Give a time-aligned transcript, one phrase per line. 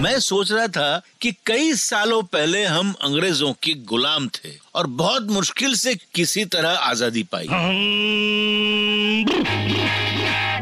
[0.00, 5.22] मैं सोच रहा था कि कई सालों पहले हम अंग्रेज़ों के गुलाम थे और बहुत
[5.22, 7.46] मुश्किल से किसी तरह आज़ादी पाई।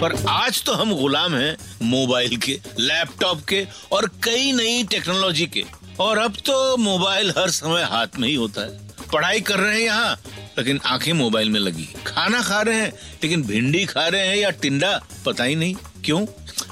[0.01, 5.65] पर आज तो हम गुलाम हैं मोबाइल के, लैपटॉप के और कई नई टेक्नोलॉजी के।
[6.01, 9.85] और अब तो मोबाइल हर समय हाथ में ही होता है। पढ़ाई कर रहे हैं
[9.85, 10.17] यहाँ,
[10.59, 14.51] लेकिन आँखें मोबाइल में लगी। खाना खा रहे हैं, लेकिन भिंडी खा रहे हैं या
[14.51, 15.75] टिंडा, पता ही नहीं।
[16.05, 16.27] क्यों?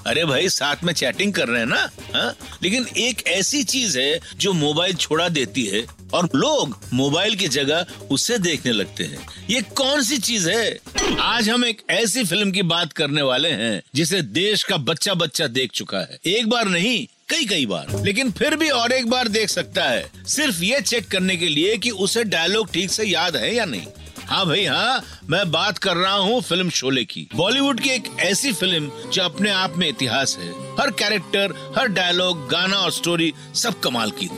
[0.07, 1.91] अरे भाई, साथ में चैटिंग कर रहे हैं ना?
[2.15, 2.35] हा?
[2.63, 5.85] लेकिन एक ऐसी चीज़ है जो मोबाइल छोड़ा देती है
[6.15, 10.79] और लोग मोबाइल की जगह उसे देखने लगते हैं। ये कौन सी चीज़ है?
[11.21, 15.47] आज हम एक ऐसी फ़िल्म की बात करने वाले हैं, जिसे देश का बच्चा बच्चा
[15.47, 19.29] देख चुका है। एक बार नहीं कई कई बार। लेकिन फिर भी और एक बार
[19.29, 23.37] देख सकता है। सिर्फ़ ये चेक करने के लिए कि उसे डायलॉग ठीक से याद
[23.37, 23.87] है या नहीं।
[24.33, 28.53] हाँ भाई हाँ मैं बात कर रहा हूँ फ़िल्म शोले की। बॉलीवुड की एक ऐसी
[28.53, 33.81] फ़िल्म जो अपने आप में इतिहास है। हर कैरेक्टर, हर डायलॉग, गाना और स्टोरी सब
[33.81, 34.29] कमाल की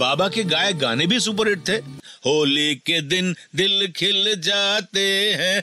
[0.00, 1.76] बाबा के गाए गाने भी सुपरहिट थे।
[2.26, 5.06] होली के दिन दिल खिल जाते
[5.40, 5.62] हैं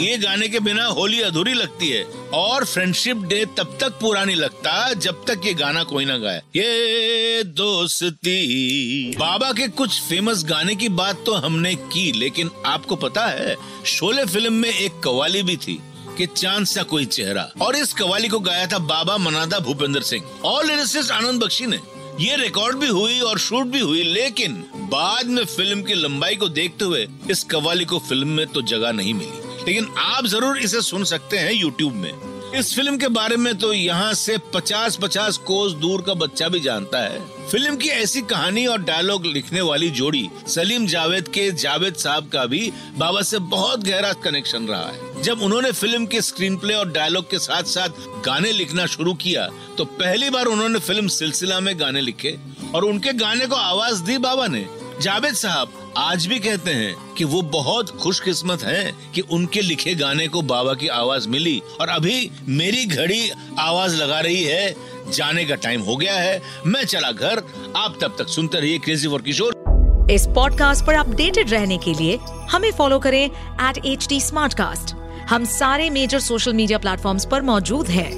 [0.00, 2.02] ये गाने के बिना होली अधूरी लगती है
[2.34, 6.42] और फ्रेंडशिप डे तब तक पूरा नहीं लगता जब तक ये गाना कोई ना गाए।
[6.56, 13.26] ये दोस्ती। बाबा के कुछ फ़ेमस गाने की बात तो हमने की, लेकिन आपको पता
[13.26, 15.78] है, शोले फ़िल्म में एक कवाली भी थी
[16.18, 20.24] कि चाँद सा कोई चेहरा। और इस कवाली को गाया था बाबा मनादा भूपेंद्र सिंह।
[20.44, 21.80] और लिरिसिस्ट आनंद बख्शी ने।
[22.20, 26.48] ये रिकॉर्ड भी हुई और शूट भी हुई, लेकिन बाद में फ़िल्म की लंबाई को
[26.48, 30.80] देखते हुए इस कवाली को फ़िल्म में तो जगह नहीं मिली। लेकिन आप ज़रूर इसे
[30.82, 32.12] सुन सकते हैं यूट्यूब में।
[32.50, 36.98] इस फ़िल्म के बारे में तो यहाँ से 50-50 कोस दूर का बच्चा भी जानता
[36.98, 37.20] है।
[37.50, 42.44] फ़िल्म की ऐसी कहानी और डायलॉग लिखने वाली जोड़ी, सलीम जावेद के जावेद साहब का
[42.46, 46.90] भी बाबा से बहुत गहरा कनेक्शन रहा है। जब उन्होंने फ़िल्म के स्क्रीन प्ले और
[46.92, 49.48] डायलॉग के साथ साथ गाने लिखना शुरू किया
[49.78, 52.36] तो पहली बार उन्होंने फ़िल्म सिलसिला में गाने लिखे
[52.74, 54.66] और उनके गाने को आवाज़ दी बाबा ने।
[55.02, 60.28] जावेद साहब आज भी कहते हैं कि वो बहुत खुशकिस्मत हैं कि उनके लिखे गाने
[60.28, 64.74] को बाबा की आवाज़ मिली और अभी मेरी घड़ी आवाज़ लगा रही है।
[65.12, 67.42] जाने का टाइम हो गया है। मैं चला घर।
[67.76, 72.18] आप तब तक सुनते रहिए क्रेजी फॉर किशोर इस पॉडकास्ट पर अपडेटेड रहने के लिए
[72.50, 74.94] हमें फॉलो करें एट एच
[75.30, 78.12] हम सारे मेजर सोशल मीडिया प्लेटफॉर्म पर मौजूद हैं।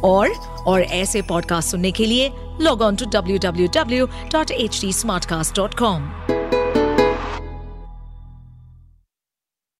[0.00, 0.30] और
[0.66, 2.30] और ऐसे पॉडकास्ट सुनने के लिए
[2.60, 6.10] log on to W W W dot H T smart cast dot com